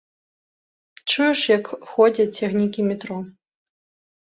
[1.09, 3.21] Чуеш, як ходзяць цягнікі метро.